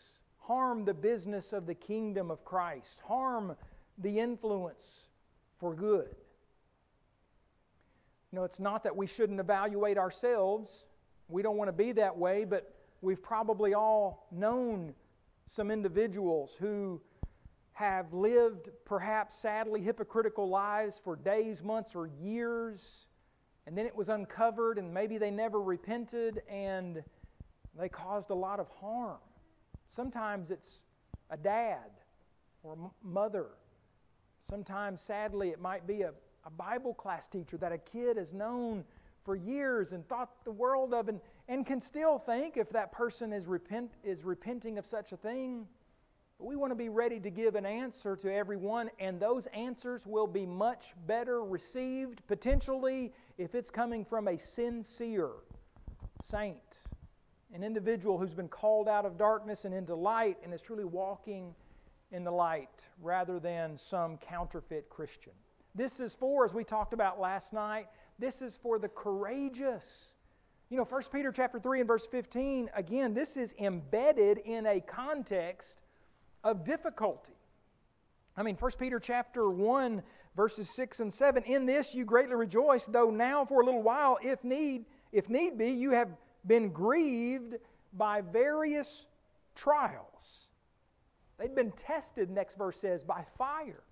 [0.50, 3.56] harm the business of the kingdom of Christ, harm
[4.00, 4.82] the influence
[5.60, 6.16] for good.
[8.32, 10.86] You know, it's not that we shouldn't evaluate ourselves.
[11.28, 14.96] We don't want to be that way, but we've probably all known
[15.46, 17.00] some individuals who
[17.74, 23.06] have lived perhaps sadly hypocritical lives for days, months, or years,
[23.68, 27.04] and then it was uncovered, and maybe they never repented, and
[27.78, 29.20] They caused a lot of harm.
[29.90, 30.82] Sometimes it's
[31.30, 31.90] a dad
[32.64, 33.48] or a mother.
[34.50, 36.12] Sometimes, sadly, it might be a,
[36.46, 38.84] a Bible class teacher that a kid has known
[39.24, 43.32] for years and thought the world of and, and can still think if that person
[43.34, 45.68] is, repent, is repenting of such a thing.
[46.40, 50.08] But we want to be ready to give an answer to everyone, and those answers
[50.08, 55.32] will be much better received, potentially, if it's coming from a sincere
[56.24, 56.78] saint,
[57.54, 61.54] an individual who's been called out of darkness and into light and is truly walking
[62.12, 65.34] in the light rather than some counterfeit Christian.
[65.76, 70.14] This is for, as we talked about last night, this is for the courageous.
[70.70, 74.80] You know, 1 Peter chapter 3 and verse 15, again, this is embedded in a
[74.80, 75.80] context
[76.44, 77.34] of difficulty.
[78.38, 80.02] I mean, 1 Peter chapter 1,
[80.36, 84.18] verses 6 and 7, in this you greatly rejoice, though now for a little while,
[84.22, 86.10] if need, if need be, you have
[86.50, 87.56] been grieved
[87.94, 89.06] by various
[89.56, 90.48] trials.
[91.38, 93.84] They'd been tested, next verse says, by fire.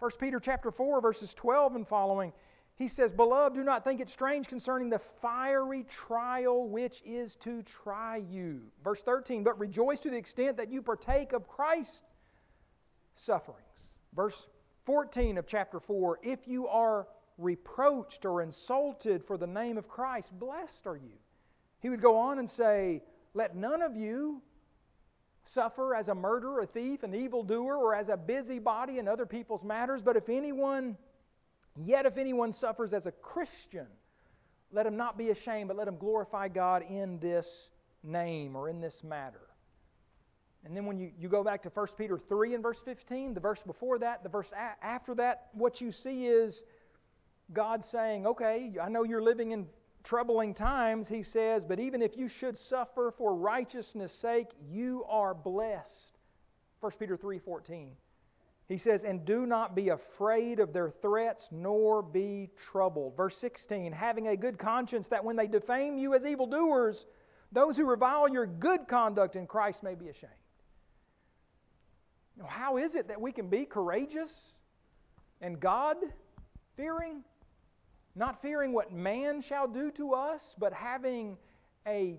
[0.00, 2.32] 1 Peter chapter 4, verses 12 and following,
[2.76, 7.62] he says, Beloved, do not think it strange concerning the fiery trial which is to
[7.62, 8.62] try you.
[8.82, 12.02] Verse 13, but rejoice to the extent that you partake of Christ's
[13.14, 13.60] sufferings.
[14.16, 14.48] Verse
[14.86, 20.30] 14 of chapter 4, if you are reproached or insulted for the name of Christ,
[20.38, 21.18] blessed are you.
[21.80, 23.02] He would go on and say,
[23.34, 24.42] Let none of you
[25.44, 29.64] suffer as a murderer, a thief, an evildoer, or as a busybody in other people's
[29.64, 30.96] matters, but if anyone,
[31.84, 33.86] yet if anyone suffers as a Christian,
[34.72, 37.70] let him not be ashamed, but let him glorify God in this
[38.02, 39.40] name or in this matter.
[40.64, 43.40] And then when you, you go back to 1 Peter 3 and verse 15, the
[43.40, 46.62] verse before that, the verse a- after that, what you see is
[47.52, 49.66] God saying, okay, I know you're living in
[50.02, 55.34] troubling times, he says, but even if you should suffer for righteousness' sake, you are
[55.34, 56.18] blessed.
[56.80, 57.96] 1 Peter 3:14.
[58.66, 63.92] He says, "And do not be afraid of their threats, nor be troubled." Verse 16,
[63.92, 67.06] having a good conscience that when they defame you as evildoers,
[67.52, 70.32] those who revile your good conduct in Christ may be ashamed.
[72.36, 74.56] Now, how is it that we can be courageous
[75.40, 75.98] and God
[76.76, 77.24] fearing?
[78.14, 81.36] Not fearing what man shall do to us, but having
[81.86, 82.18] a,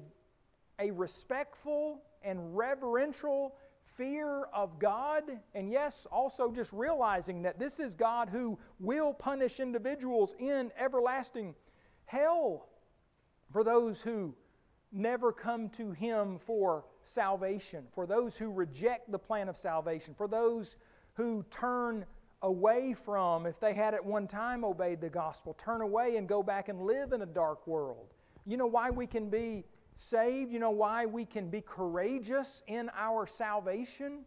[0.80, 3.56] a respectful and reverential
[3.98, 5.24] fear of God,
[5.54, 11.54] and yes, also just realizing that this is God who will punish individuals in everlasting
[12.06, 12.68] hell
[13.52, 14.34] for those who
[14.92, 20.28] never come to Him for salvation, for those who reject the plan of salvation, for
[20.28, 20.76] those
[21.14, 22.06] who turn
[22.44, 26.42] away from, if they had at one time obeyed the gospel, turn away and go
[26.42, 28.08] back and live in a dark world.
[28.46, 29.64] You know why we can be
[29.96, 30.52] saved?
[30.52, 34.26] You know why we can be courageous in our salvation?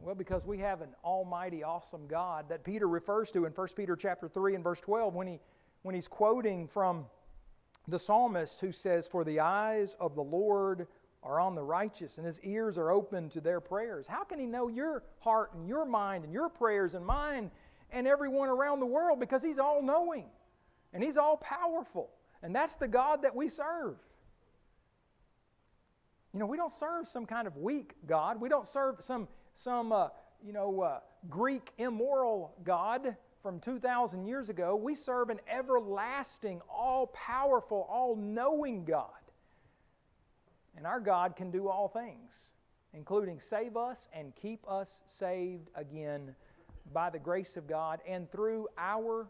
[0.00, 3.96] Well, because we have an almighty, awesome God that Peter refers to in 1 Peter
[3.96, 5.40] chapter 3 and verse 12 when, he,
[5.82, 7.06] when he's quoting from
[7.88, 10.86] the psalmist who says, For the eyes of the Lord
[11.26, 14.06] are on the righteous and his ears are open to their prayers.
[14.06, 17.50] How can he know your heart and your mind and your prayers and mine
[17.90, 19.18] and everyone around the world?
[19.18, 20.26] Because he's all knowing
[20.92, 22.10] and he's all powerful.
[22.42, 23.96] And that's the God that we serve.
[26.32, 28.40] You know, we don't serve some kind of weak God.
[28.40, 30.08] We don't serve some, some uh,
[30.44, 34.76] you know, uh, Greek immoral God from 2,000 years ago.
[34.76, 39.08] We serve an everlasting, all powerful, all knowing God.
[40.76, 42.32] And our God can do all things,
[42.92, 46.34] including save us and keep us saved again
[46.92, 49.26] by the grace of God and through our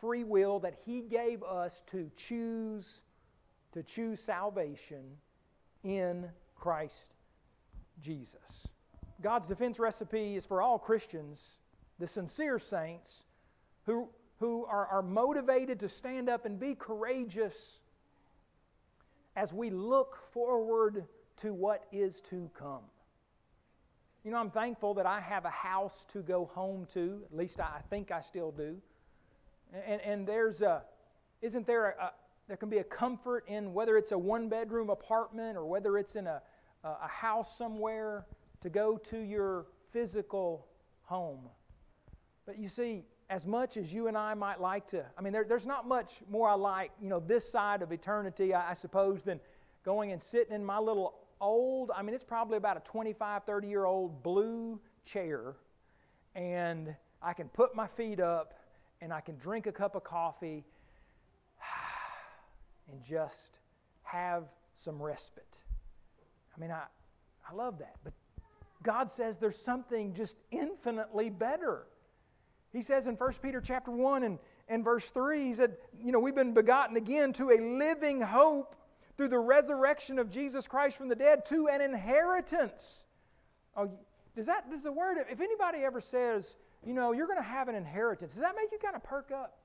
[0.00, 3.00] free will that He gave us to choose
[3.72, 5.04] to choose salvation
[5.84, 7.14] in Christ
[8.00, 8.68] Jesus.
[9.22, 11.42] God's defense recipe is for all Christians,
[11.98, 13.24] the sincere saints
[13.84, 14.08] who,
[14.40, 17.80] who are, are motivated to stand up and be courageous
[19.36, 21.04] as we look forward
[21.36, 22.82] to what is to come.
[24.24, 27.22] You know, I'm thankful that I have a house to go home to.
[27.30, 28.76] At least I think I still do.
[29.86, 30.82] And, and there's a,
[31.42, 32.10] isn't there a,
[32.48, 36.16] there can be a comfort in whether it's a one bedroom apartment or whether it's
[36.16, 36.40] in a,
[36.82, 38.26] a house somewhere
[38.62, 40.66] to go to your physical
[41.02, 41.48] home.
[42.46, 45.44] But you see, as much as you and I might like to, I mean, there,
[45.44, 49.22] there's not much more I like, you know, this side of eternity, I, I, suppose,
[49.22, 49.40] than
[49.84, 53.68] going and sitting in my little old, I mean, it's probably about a 25, 30
[53.68, 55.56] year old blue chair,
[56.34, 58.54] and I can put my feet up
[59.00, 60.64] and I can drink a cup of coffee
[62.90, 63.58] and just
[64.02, 64.44] have
[64.84, 65.58] some respite.
[66.56, 66.84] I mean, I,
[67.48, 67.96] I love that.
[68.04, 68.12] But
[68.82, 71.86] God says there's something just infinitely better.
[72.76, 76.20] He says in 1 Peter chapter 1 and, and verse 3, he said, you know,
[76.20, 78.76] we've been begotten again to a living hope
[79.16, 83.06] through the resurrection of Jesus Christ from the dead to an inheritance.
[83.78, 83.90] Oh,
[84.36, 87.68] does that, does the word, if anybody ever says, you know, you're going to have
[87.68, 89.56] an inheritance, does that make you kind of perk up?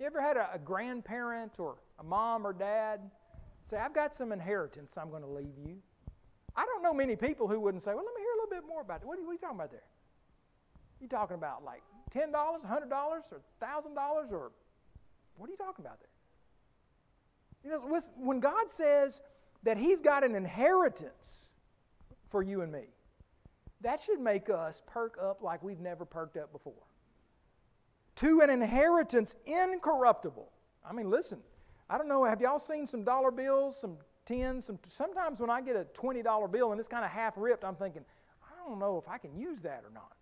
[0.00, 3.08] You ever had a, a grandparent or a mom or dad
[3.70, 5.76] say, I've got some inheritance I'm going to leave you?
[6.56, 8.68] I don't know many people who wouldn't say, well, let me hear a little bit
[8.68, 9.06] more about it.
[9.06, 9.84] What are what are you talking about there?
[11.00, 11.82] You talking about like
[12.14, 14.52] $10, $100, or $1,000, or
[15.36, 16.08] what are you talking about there?
[17.64, 19.20] You know, when God says
[19.62, 21.50] that He's got an inheritance
[22.30, 22.84] for you and me,
[23.80, 26.74] that should make us perk up like we've never perked up before.
[28.16, 30.50] To an inheritance incorruptible.
[30.88, 31.38] I mean, listen,
[31.88, 35.60] I don't know, have y'all seen some dollar bills, some tens, some sometimes when I
[35.60, 38.04] get a $20 bill and it's kind of half ripped, I'm thinking,
[38.42, 40.12] I don't know if I can use that or not.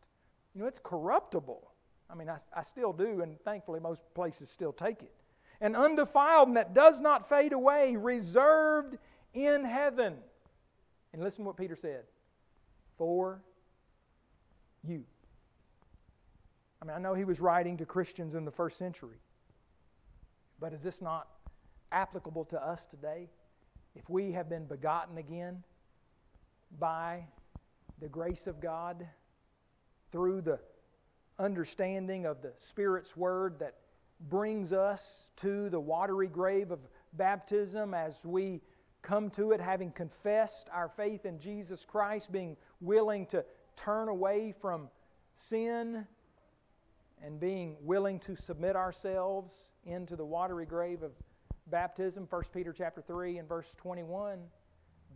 [0.55, 1.70] You know, it's corruptible.
[2.11, 5.13] I mean, I, I still do, and thankfully most places still take it
[5.61, 8.97] and undefiled and that does not fade away, reserved
[9.35, 10.17] in heaven.
[11.13, 12.05] And listen to what Peter said
[12.97, 13.43] for
[14.83, 15.05] you.
[16.81, 19.19] I mean, I know he was writing to Christians in the first century,
[20.59, 21.29] but is this not
[21.93, 23.29] applicable to us today?
[23.95, 25.63] If we have been begotten again
[26.79, 27.27] by
[28.01, 29.07] the grace of God
[30.11, 30.59] through the
[31.41, 33.75] understanding of the Spirit's Word that
[34.29, 36.81] brings us to the watery grave of
[37.15, 38.61] baptism as we
[39.03, 44.55] come to it having confessed our faith in Jesus Christ, being willing to turn away
[44.61, 44.89] from
[45.35, 46.07] sin
[47.25, 51.13] and being willing to submit ourselves into the watery grave of
[51.69, 52.27] baptism.
[52.29, 54.39] 1 peter chapter 3 and verse 21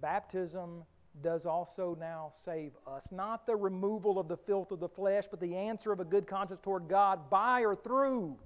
[0.01, 0.85] baptism
[1.23, 5.41] does also now save us not the removal of the filth of the flesh but
[5.41, 8.37] the answer of a good conscience toward god by or through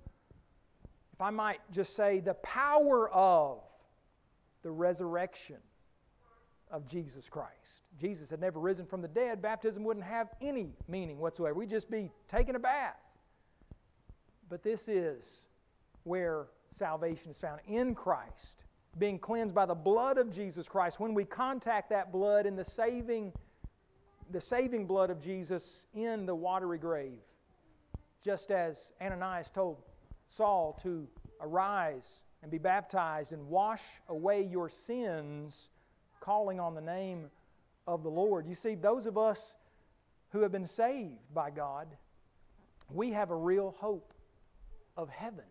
[1.19, 3.59] if I might just say, the power of
[4.62, 5.57] the resurrection
[6.71, 7.83] of Jesus Christ.
[8.01, 9.43] Jesus had never risen from the dead.
[9.43, 11.55] Baptism wouldn't have any meaning whatsoever.
[11.55, 13.01] We'd just be taking a bath.
[14.49, 15.25] But this is
[16.05, 18.62] where salvation is found in Christ,
[18.99, 21.01] being cleansed by the blood of Jesus Christ.
[21.01, 23.32] When we contact that blood in the saving,
[24.30, 27.20] the saving blood of Jesus in the watery grave,
[28.22, 29.78] just as Ananias told
[30.28, 31.07] Saul to
[31.40, 35.70] arise and be baptized and wash away your sins,
[36.20, 37.30] calling on the name
[37.86, 38.46] of the Lord.
[38.46, 39.55] You see, those of us
[40.30, 41.88] who have been saved by God,
[42.90, 44.12] we have a real hope
[44.96, 45.44] of heaven,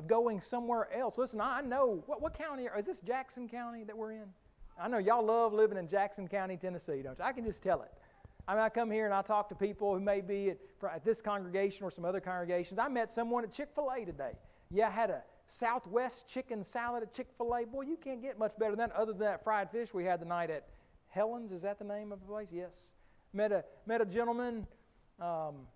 [0.00, 1.18] of going somewhere else.
[1.18, 4.24] Listen, I know, what, what county, is this Jackson County that we're in?
[4.80, 7.24] I know y'all love living in Jackson County, Tennessee, don't you?
[7.24, 7.92] I can just tell it.
[8.48, 10.58] I mean, I come here and I talk to people who may be at,
[10.90, 12.78] at this congregation or some other congregations.
[12.78, 14.32] I met someone at Chick fil A today.
[14.70, 17.66] Yeah, I had a Southwest chicken salad at Chick fil A.
[17.66, 20.18] Boy, you can't get much better than that, other than that fried fish we had
[20.18, 20.64] the night at
[21.08, 21.52] Helen's.
[21.52, 22.48] Is that the name of the place?
[22.50, 22.70] Yes.
[23.34, 24.66] Met a, met a gentleman,
[25.20, 25.66] um,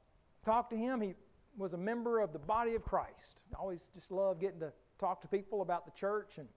[0.46, 1.02] talked to him.
[1.02, 1.14] He
[1.56, 3.40] was a member of the body of Christ.
[3.54, 6.38] I always just loved getting to talk to people about the church.
[6.38, 6.48] And,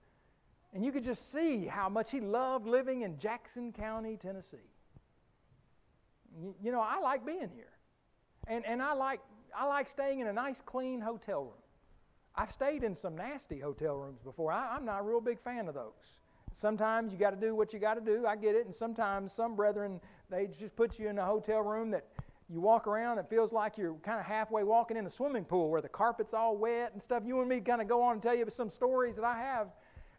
[0.74, 4.56] and you could just see how much he loved living in Jackson County, Tennessee.
[6.62, 7.72] You know, I like being here.
[8.46, 9.20] And, and I, like,
[9.56, 11.52] I like staying in a nice, clean hotel room.
[12.34, 14.52] I've stayed in some nasty hotel rooms before.
[14.52, 15.92] I, am not a real big fan of those.
[16.54, 18.26] Sometimes you got to do what you got to do.
[18.26, 18.66] I get it.
[18.66, 22.04] And sometimes some brethren, they just put you in a hotel room that
[22.50, 25.68] you walk around, it feels like you're kind of halfway walking in a swimming pool
[25.68, 27.22] where the carpet's all wet and stuff.
[27.26, 29.68] You and me kind of go on and tell you some stories that I have.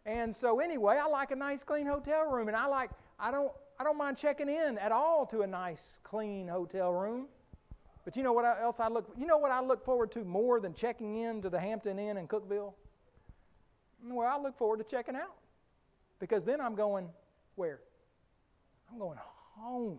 [0.06, 3.50] And so anyway, I like a nice clean hotel room and I like I don't
[3.78, 7.26] I don't mind checking in at all to a nice, clean hotel room.
[8.04, 10.60] But you know what else I look you know what I look forward to more
[10.60, 12.74] than checking in to the Hampton Inn in Cookeville?
[14.04, 15.34] Well, I look forward to checking out.
[16.20, 17.08] Because then I'm going
[17.56, 17.80] where?
[18.90, 19.18] I'm going
[19.56, 19.98] home.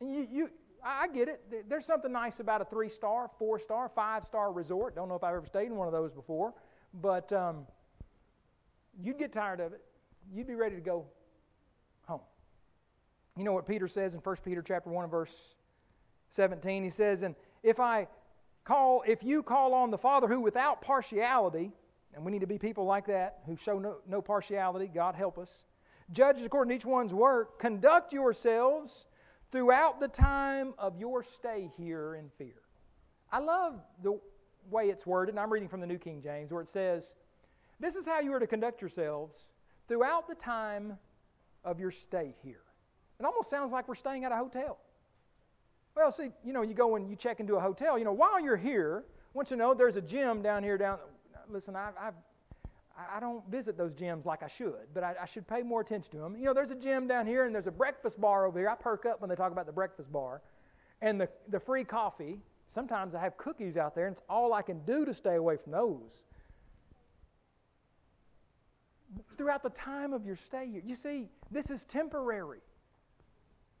[0.00, 0.50] And you, you
[0.86, 1.68] I get it.
[1.68, 4.94] There's something nice about a three star, four star, five star resort.
[4.94, 6.54] Don't know if I've ever stayed in one of those before,
[6.94, 7.66] but um,
[9.02, 9.80] you'd get tired of it.
[10.32, 11.06] You'd be ready to go
[12.06, 12.20] home.
[13.36, 15.34] you know what Peter says in 1 Peter chapter 1 verse
[16.30, 16.84] 17?
[16.84, 18.06] He says, And if I
[18.64, 21.72] call, if you call on the Father who without partiality,
[22.14, 25.36] and we need to be people like that who show no, no partiality, God help
[25.36, 25.50] us,
[26.12, 29.06] judges according to each one's work, conduct yourselves
[29.52, 32.62] throughout the time of your stay here in fear.
[33.32, 34.18] I love the
[34.70, 37.12] way it's worded, and I'm reading from the New King James, where it says,
[37.80, 39.36] This is how you are to conduct yourselves
[39.88, 40.98] throughout the time
[41.64, 42.62] of your stay here?
[43.18, 44.78] It almost sounds like we're staying at a hotel.
[45.96, 47.98] Well, see, you know, you go and you check into a hotel.
[47.98, 50.76] You know, while you're here, I want you to know there's a gym down here.
[50.76, 50.98] Down,
[51.48, 52.14] listen, I, I've,
[52.96, 56.12] I don't visit those gyms like I should, but I, I, should pay more attention
[56.12, 56.36] to them.
[56.36, 58.70] You know, there's a gym down here, and there's a breakfast bar over here.
[58.70, 60.40] I perk up when they talk about the breakfast bar,
[61.02, 62.40] and the the free coffee.
[62.68, 65.56] Sometimes I have cookies out there, and it's all I can do to stay away
[65.56, 66.22] from those.
[69.36, 72.60] Throughout the time of your stay here, you see, this is temporary.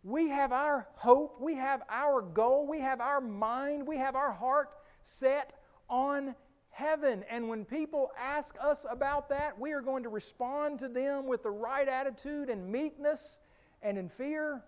[0.04, 4.32] We have our hope, we have our goal, we have our mind, we have our
[4.32, 4.70] heart
[5.04, 5.54] set
[5.90, 6.34] on
[6.76, 7.24] heaven.
[7.30, 11.42] And when people ask us about that, we are going to respond to them with
[11.42, 13.38] the right attitude and meekness
[13.82, 14.62] and in fear.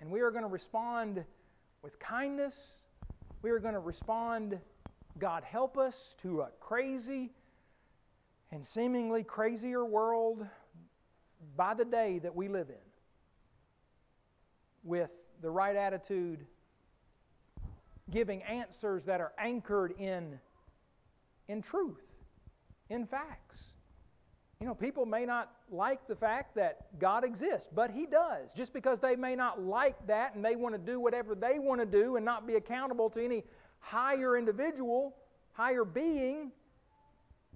[0.00, 1.24] And we are going to respond
[1.82, 2.54] with kindness.
[3.42, 4.60] We are going to respond,
[5.18, 7.32] God help us, to a crazy
[8.52, 10.46] and seemingly crazier world
[11.56, 12.76] by the day that we live in
[14.84, 15.10] with
[15.42, 16.46] the right attitude,
[18.12, 20.38] giving answers that are anchored in,
[21.48, 22.02] in truth,
[22.90, 23.60] in facts.
[24.60, 28.52] You know, people may not like the fact that God exists, but He does.
[28.54, 31.80] Just because they may not like that and they want to do whatever they want
[31.80, 33.44] to do and not be accountable to any
[33.80, 35.16] higher individual,
[35.52, 36.50] higher being,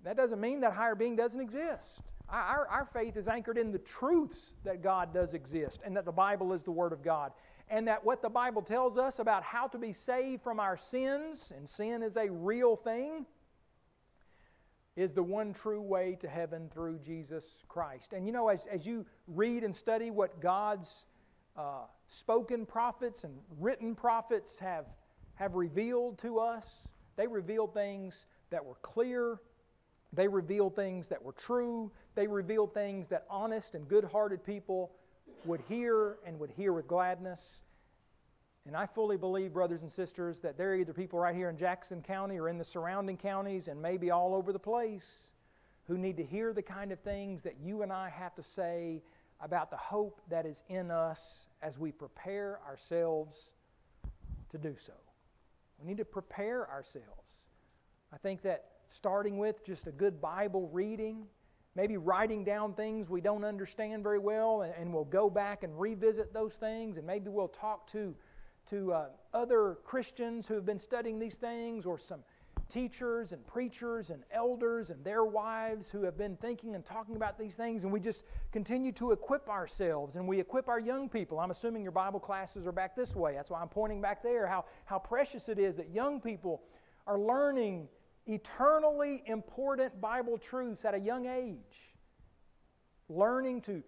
[0.05, 2.03] that doesn't mean that higher being doesn't exist.
[2.29, 6.13] Our, our faith is anchored in the truths that God does exist and that the
[6.13, 7.33] Bible is the Word of God.
[7.71, 11.53] And that what the Bible tells us about how to be saved from our sins,
[11.57, 13.27] and sin is a real thing,
[14.99, 18.13] is the one true way to heaven through Jesus Christ.
[18.13, 21.05] And you know, as, as you read and study what God's
[21.57, 24.87] uh, spoken prophets and written prophets have,
[25.35, 26.67] have revealed to us,
[27.17, 29.39] they reveal things that were clear
[30.13, 31.91] they revealed things that were true.
[32.15, 34.91] They revealed things that honest and good hearted people
[35.45, 37.61] would hear and would hear with gladness.
[38.69, 41.57] And I fully believe, brothers and sisters, that there are either people right here in
[41.57, 45.07] Jackson County or in the surrounding counties and maybe all over the place
[45.87, 49.01] who need to hear the kind of things that you and I have to say
[49.41, 51.19] about the hope that is in us
[51.63, 53.39] as we prepare ourselves
[54.51, 54.93] to do so.
[55.81, 57.33] We need to prepare ourselves.
[58.13, 61.25] I think that starting with just a good Bible reading,
[61.75, 65.81] maybe writing down things we don't understand very well, and, and we'll go back and
[65.81, 68.15] revisit those things, and maybe we'll talk to,
[68.71, 72.21] to uh, other Christians who have been studying these things, or some
[72.69, 77.39] teachers and preachers and elders and their wives who have been thinking and talking about
[77.39, 81.41] these things, and we just continue to equip ourselves and we equip our young people.
[81.41, 83.35] I'm assuming your Bible classes are back this way.
[83.35, 84.47] That's why I'm pointing back there.
[84.47, 86.63] How, how precious it is that young people
[87.07, 87.89] are learning
[88.27, 91.95] eternally important Bible truths at a young age.
[93.09, 93.83] Learning to,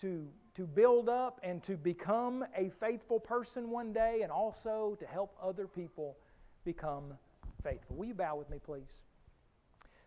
[0.00, 5.06] to, to build up and to become a faithful person one day, and also to
[5.06, 6.16] help other people
[6.64, 7.14] become
[7.62, 7.96] faithful.
[7.96, 9.02] Will you bow with me, please?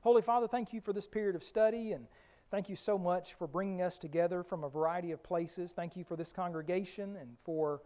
[0.01, 2.07] Holy Father, thank you for this period of study, and
[2.49, 5.71] thank you so much for bringing us together from a variety of places.
[5.73, 7.81] Thank you for this congregation and for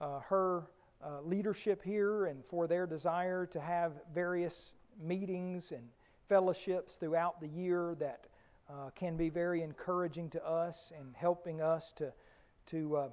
[0.00, 0.62] uh, her
[1.04, 5.82] uh, leadership here and for their desire to have various meetings and
[6.28, 8.26] fellowships throughout the year that
[8.68, 12.12] uh, can be very encouraging to us and helping us to,
[12.66, 13.08] to, uh,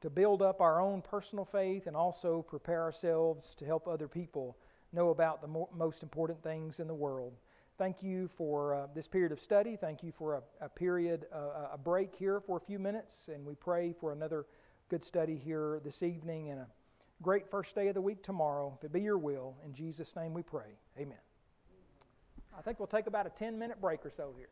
[0.00, 4.56] to build up our own personal faith and also prepare ourselves to help other people
[4.92, 7.32] know about the mo- most important things in the world.
[7.78, 9.76] Thank you for uh, this period of study.
[9.76, 13.44] Thank you for a, a period, uh, a break here for a few minutes, and
[13.46, 14.46] we pray for another
[14.90, 16.66] good study here this evening and a
[17.22, 18.76] great first day of the week tomorrow.
[18.78, 20.76] If it be your will, in Jesus' name we pray.
[20.98, 21.16] Amen.
[22.56, 24.48] I think we'll take about a 10 minute break or so here.